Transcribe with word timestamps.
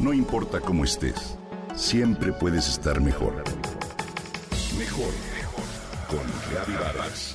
No 0.00 0.14
importa 0.14 0.60
cómo 0.60 0.84
estés, 0.84 1.36
siempre 1.76 2.32
puedes 2.32 2.66
estar 2.68 3.02
mejor. 3.02 3.44
Mejor, 4.78 5.12
mejor. 5.36 5.64
Con 6.08 6.20
Reavivadas. 6.50 7.34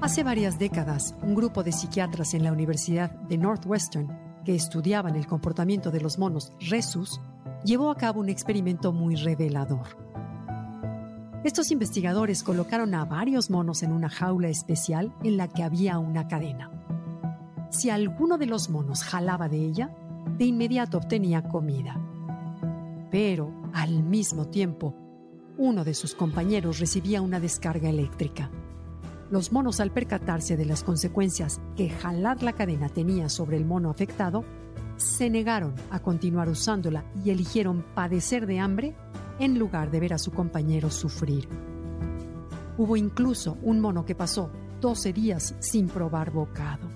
Hace 0.00 0.24
varias 0.24 0.58
décadas, 0.58 1.14
un 1.22 1.36
grupo 1.36 1.62
de 1.62 1.70
psiquiatras 1.70 2.34
en 2.34 2.42
la 2.42 2.50
Universidad 2.50 3.12
de 3.12 3.38
Northwestern 3.38 4.21
que 4.44 4.54
estudiaban 4.54 5.16
el 5.16 5.26
comportamiento 5.26 5.90
de 5.90 6.00
los 6.00 6.18
monos 6.18 6.52
Resus 6.60 7.20
llevó 7.64 7.90
a 7.90 7.96
cabo 7.96 8.20
un 8.20 8.28
experimento 8.28 8.92
muy 8.92 9.16
revelador. 9.16 9.96
Estos 11.44 11.70
investigadores 11.72 12.42
colocaron 12.42 12.94
a 12.94 13.04
varios 13.04 13.50
monos 13.50 13.82
en 13.82 13.92
una 13.92 14.08
jaula 14.08 14.48
especial 14.48 15.12
en 15.24 15.36
la 15.36 15.48
que 15.48 15.64
había 15.64 15.98
una 15.98 16.28
cadena. 16.28 16.70
Si 17.70 17.90
alguno 17.90 18.38
de 18.38 18.46
los 18.46 18.70
monos 18.70 19.02
jalaba 19.02 19.48
de 19.48 19.64
ella, 19.64 19.90
de 20.38 20.44
inmediato 20.44 20.98
obtenía 20.98 21.42
comida. 21.42 22.00
Pero, 23.10 23.52
al 23.72 24.02
mismo 24.02 24.48
tiempo, 24.48 24.94
uno 25.58 25.84
de 25.84 25.94
sus 25.94 26.14
compañeros 26.14 26.78
recibía 26.78 27.22
una 27.22 27.40
descarga 27.40 27.88
eléctrica. 27.88 28.50
Los 29.32 29.50
monos 29.50 29.80
al 29.80 29.90
percatarse 29.90 30.58
de 30.58 30.66
las 30.66 30.84
consecuencias 30.84 31.58
que 31.74 31.88
jalar 31.88 32.42
la 32.42 32.52
cadena 32.52 32.90
tenía 32.90 33.30
sobre 33.30 33.56
el 33.56 33.64
mono 33.64 33.88
afectado, 33.88 34.44
se 34.96 35.30
negaron 35.30 35.74
a 35.90 36.00
continuar 36.00 36.50
usándola 36.50 37.02
y 37.24 37.30
eligieron 37.30 37.82
padecer 37.94 38.46
de 38.46 38.58
hambre 38.58 38.94
en 39.38 39.58
lugar 39.58 39.90
de 39.90 40.00
ver 40.00 40.12
a 40.12 40.18
su 40.18 40.32
compañero 40.32 40.90
sufrir. 40.90 41.48
Hubo 42.76 42.94
incluso 42.94 43.56
un 43.62 43.80
mono 43.80 44.04
que 44.04 44.14
pasó 44.14 44.50
12 44.82 45.14
días 45.14 45.54
sin 45.60 45.88
probar 45.88 46.30
bocado. 46.30 46.86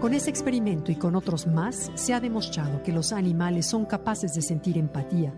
Con 0.00 0.12
ese 0.12 0.28
experimento 0.28 0.90
y 0.90 0.96
con 0.96 1.14
otros 1.14 1.46
más, 1.46 1.92
se 1.94 2.14
ha 2.14 2.18
demostrado 2.18 2.82
que 2.82 2.90
los 2.90 3.12
animales 3.12 3.66
son 3.66 3.86
capaces 3.86 4.34
de 4.34 4.42
sentir 4.42 4.76
empatía 4.76 5.32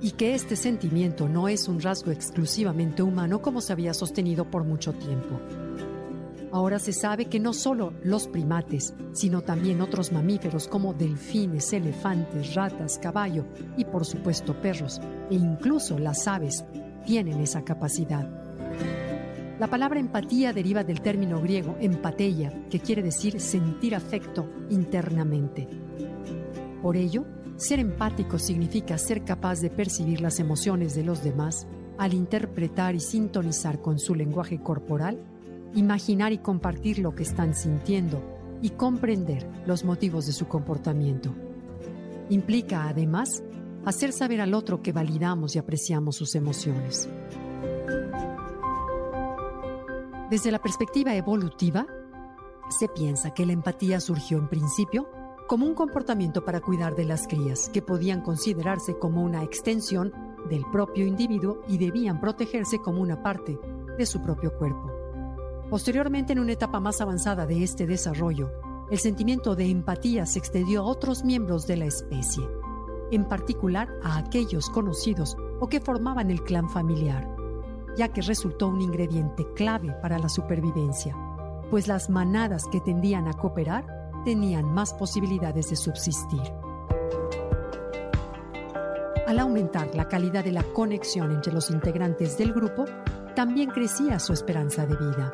y 0.00 0.12
que 0.12 0.34
este 0.34 0.56
sentimiento 0.56 1.28
no 1.28 1.48
es 1.48 1.68
un 1.68 1.80
rasgo 1.80 2.10
exclusivamente 2.10 3.02
humano 3.02 3.40
como 3.40 3.60
se 3.60 3.72
había 3.72 3.94
sostenido 3.94 4.50
por 4.50 4.64
mucho 4.64 4.92
tiempo. 4.92 5.40
Ahora 6.52 6.78
se 6.78 6.92
sabe 6.92 7.26
que 7.26 7.40
no 7.40 7.52
solo 7.52 7.92
los 8.02 8.28
primates, 8.28 8.94
sino 9.12 9.42
también 9.42 9.80
otros 9.80 10.12
mamíferos 10.12 10.68
como 10.68 10.94
delfines, 10.94 11.72
elefantes, 11.72 12.54
ratas, 12.54 12.98
caballo 12.98 13.44
y 13.76 13.84
por 13.84 14.06
supuesto 14.06 14.58
perros, 14.60 15.00
e 15.30 15.34
incluso 15.34 15.98
las 15.98 16.26
aves, 16.26 16.64
tienen 17.04 17.40
esa 17.40 17.62
capacidad. 17.62 18.26
La 19.58 19.68
palabra 19.68 20.00
empatía 20.00 20.52
deriva 20.52 20.84
del 20.84 21.00
término 21.00 21.40
griego 21.40 21.76
empateia, 21.80 22.52
que 22.68 22.80
quiere 22.80 23.02
decir 23.02 23.40
sentir 23.40 23.94
afecto 23.94 24.48
internamente. 24.70 25.68
Por 26.86 26.96
ello, 26.96 27.24
ser 27.56 27.80
empático 27.80 28.38
significa 28.38 28.96
ser 28.96 29.24
capaz 29.24 29.60
de 29.60 29.70
percibir 29.70 30.20
las 30.20 30.38
emociones 30.38 30.94
de 30.94 31.02
los 31.02 31.24
demás 31.24 31.66
al 31.98 32.14
interpretar 32.14 32.94
y 32.94 33.00
sintonizar 33.00 33.82
con 33.82 33.98
su 33.98 34.14
lenguaje 34.14 34.62
corporal, 34.62 35.18
imaginar 35.74 36.32
y 36.32 36.38
compartir 36.38 37.00
lo 37.00 37.12
que 37.12 37.24
están 37.24 37.56
sintiendo 37.56 38.22
y 38.62 38.70
comprender 38.70 39.50
los 39.66 39.82
motivos 39.84 40.26
de 40.26 40.32
su 40.32 40.46
comportamiento. 40.46 41.34
Implica, 42.28 42.86
además, 42.88 43.42
hacer 43.84 44.12
saber 44.12 44.40
al 44.40 44.54
otro 44.54 44.80
que 44.80 44.92
validamos 44.92 45.56
y 45.56 45.58
apreciamos 45.58 46.14
sus 46.14 46.36
emociones. 46.36 47.08
Desde 50.30 50.52
la 50.52 50.62
perspectiva 50.62 51.16
evolutiva, 51.16 51.84
se 52.78 52.86
piensa 52.86 53.34
que 53.34 53.44
la 53.44 53.54
empatía 53.54 53.98
surgió 53.98 54.38
en 54.38 54.46
principio 54.46 55.25
como 55.46 55.66
un 55.66 55.74
comportamiento 55.74 56.44
para 56.44 56.60
cuidar 56.60 56.96
de 56.96 57.04
las 57.04 57.26
crías, 57.28 57.68
que 57.68 57.82
podían 57.82 58.20
considerarse 58.20 58.98
como 58.98 59.22
una 59.22 59.42
extensión 59.42 60.12
del 60.48 60.64
propio 60.72 61.06
individuo 61.06 61.62
y 61.68 61.78
debían 61.78 62.20
protegerse 62.20 62.78
como 62.78 63.00
una 63.00 63.22
parte 63.22 63.58
de 63.96 64.06
su 64.06 64.20
propio 64.22 64.56
cuerpo. 64.56 64.90
Posteriormente, 65.70 66.32
en 66.32 66.40
una 66.40 66.52
etapa 66.52 66.80
más 66.80 67.00
avanzada 67.00 67.46
de 67.46 67.62
este 67.62 67.86
desarrollo, 67.86 68.50
el 68.90 68.98
sentimiento 68.98 69.56
de 69.56 69.68
empatía 69.68 70.26
se 70.26 70.38
extendió 70.38 70.82
a 70.82 70.84
otros 70.84 71.24
miembros 71.24 71.66
de 71.66 71.76
la 71.76 71.86
especie, 71.86 72.44
en 73.10 73.24
particular 73.24 73.88
a 74.02 74.18
aquellos 74.18 74.70
conocidos 74.70 75.36
o 75.60 75.68
que 75.68 75.80
formaban 75.80 76.30
el 76.30 76.42
clan 76.42 76.68
familiar, 76.70 77.28
ya 77.96 78.08
que 78.08 78.22
resultó 78.22 78.68
un 78.68 78.80
ingrediente 78.80 79.46
clave 79.54 79.92
para 80.02 80.18
la 80.18 80.28
supervivencia, 80.28 81.16
pues 81.70 81.88
las 81.88 82.10
manadas 82.10 82.66
que 82.70 82.80
tendían 82.80 83.26
a 83.26 83.32
cooperar 83.32 84.05
tenían 84.26 84.74
más 84.74 84.92
posibilidades 84.92 85.70
de 85.70 85.76
subsistir. 85.76 86.42
Al 89.24 89.38
aumentar 89.38 89.94
la 89.94 90.08
calidad 90.08 90.42
de 90.42 90.50
la 90.50 90.64
conexión 90.64 91.30
entre 91.30 91.52
los 91.52 91.70
integrantes 91.70 92.36
del 92.36 92.52
grupo, 92.52 92.86
también 93.36 93.70
crecía 93.70 94.18
su 94.18 94.32
esperanza 94.32 94.84
de 94.84 94.96
vida. 94.96 95.30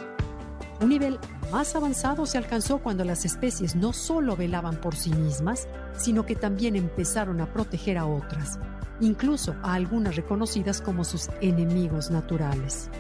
Un 0.83 0.91
nivel 0.91 1.19
más 1.51 1.75
avanzado 1.75 2.27
se 2.27 2.37
alcanzó 2.37 2.81
cuando 2.81 3.03
las 3.03 3.25
especies 3.25 3.75
no 3.77 3.95
solo 3.95 4.37
velaban 4.37 4.79
por 4.79 4.95
sí 4.95 5.11
mismas, 5.15 5.69
sino 5.97 6.27
que 6.27 6.37
también 6.37 6.77
empezaron 6.77 7.41
a 7.41 7.51
proteger 7.51 7.97
a 7.97 8.05
otras, 8.05 8.59
incluso 9.01 9.55
a 9.63 9.73
algunas 9.73 10.17
reconocidas 10.17 10.83
como 10.83 11.05
sus 11.05 11.31
enemigos 11.41 12.11
naturales. 12.11 12.91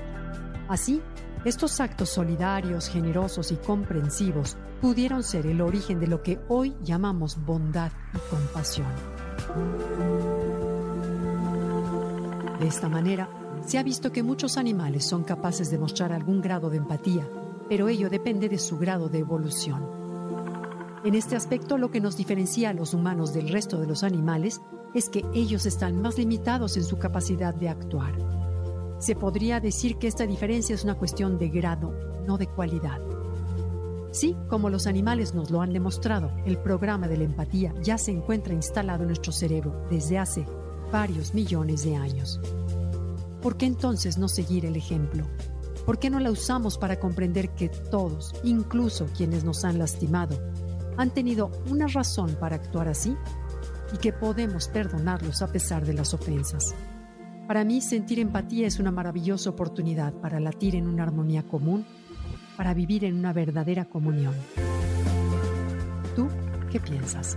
Así, 0.70 1.02
estos 1.44 1.80
actos 1.80 2.08
solidarios, 2.10 2.88
generosos 2.88 3.50
y 3.50 3.56
comprensivos 3.56 4.56
pudieron 4.80 5.24
ser 5.24 5.46
el 5.46 5.60
origen 5.60 5.98
de 5.98 6.06
lo 6.06 6.22
que 6.22 6.38
hoy 6.48 6.76
llamamos 6.82 7.36
bondad 7.44 7.90
y 8.14 8.18
compasión. 8.30 8.86
De 12.60 12.66
esta 12.68 12.88
manera, 12.88 13.28
se 13.66 13.78
ha 13.78 13.82
visto 13.82 14.12
que 14.12 14.22
muchos 14.22 14.56
animales 14.56 15.04
son 15.04 15.24
capaces 15.24 15.68
de 15.70 15.78
mostrar 15.78 16.12
algún 16.12 16.40
grado 16.40 16.70
de 16.70 16.76
empatía, 16.76 17.28
pero 17.68 17.88
ello 17.88 18.08
depende 18.08 18.48
de 18.48 18.58
su 18.58 18.78
grado 18.78 19.08
de 19.08 19.18
evolución. 19.18 19.84
En 21.04 21.16
este 21.16 21.34
aspecto, 21.34 21.76
lo 21.76 21.90
que 21.90 22.00
nos 22.00 22.16
diferencia 22.16 22.70
a 22.70 22.72
los 22.72 22.94
humanos 22.94 23.32
del 23.32 23.48
resto 23.48 23.80
de 23.80 23.88
los 23.88 24.04
animales 24.04 24.60
es 24.94 25.08
que 25.08 25.24
ellos 25.34 25.66
están 25.66 26.00
más 26.00 26.18
limitados 26.18 26.76
en 26.76 26.84
su 26.84 26.98
capacidad 26.98 27.52
de 27.52 27.68
actuar. 27.68 28.41
Se 29.02 29.16
podría 29.16 29.58
decir 29.58 29.96
que 29.96 30.06
esta 30.06 30.28
diferencia 30.28 30.76
es 30.76 30.84
una 30.84 30.94
cuestión 30.94 31.36
de 31.36 31.48
grado, 31.48 31.92
no 32.24 32.38
de 32.38 32.46
cualidad. 32.46 33.00
Sí, 34.12 34.36
como 34.48 34.70
los 34.70 34.86
animales 34.86 35.34
nos 35.34 35.50
lo 35.50 35.60
han 35.60 35.72
demostrado, 35.72 36.30
el 36.46 36.56
programa 36.56 37.08
de 37.08 37.16
la 37.16 37.24
empatía 37.24 37.74
ya 37.82 37.98
se 37.98 38.12
encuentra 38.12 38.54
instalado 38.54 39.02
en 39.02 39.08
nuestro 39.08 39.32
cerebro 39.32 39.88
desde 39.90 40.18
hace 40.18 40.46
varios 40.92 41.34
millones 41.34 41.82
de 41.82 41.96
años. 41.96 42.40
¿Por 43.42 43.56
qué 43.56 43.66
entonces 43.66 44.18
no 44.18 44.28
seguir 44.28 44.66
el 44.66 44.76
ejemplo? 44.76 45.26
¿Por 45.84 45.98
qué 45.98 46.08
no 46.08 46.20
la 46.20 46.30
usamos 46.30 46.78
para 46.78 47.00
comprender 47.00 47.56
que 47.56 47.70
todos, 47.70 48.32
incluso 48.44 49.08
quienes 49.16 49.42
nos 49.42 49.64
han 49.64 49.80
lastimado, 49.80 50.38
han 50.96 51.10
tenido 51.10 51.50
una 51.68 51.88
razón 51.88 52.36
para 52.38 52.54
actuar 52.54 52.86
así 52.86 53.16
y 53.92 53.96
que 53.96 54.12
podemos 54.12 54.68
perdonarlos 54.68 55.42
a 55.42 55.48
pesar 55.48 55.84
de 55.84 55.94
las 55.94 56.14
ofensas? 56.14 56.72
Para 57.46 57.64
mí, 57.64 57.80
sentir 57.80 58.18
empatía 58.18 58.66
es 58.66 58.78
una 58.78 58.90
maravillosa 58.90 59.50
oportunidad 59.50 60.12
para 60.14 60.40
latir 60.40 60.76
en 60.76 60.86
una 60.86 61.02
armonía 61.02 61.42
común, 61.42 61.84
para 62.56 62.72
vivir 62.72 63.04
en 63.04 63.18
una 63.18 63.32
verdadera 63.32 63.84
comunión. 63.84 64.34
¿Tú 66.14 66.28
qué 66.70 66.78
piensas? 66.80 67.36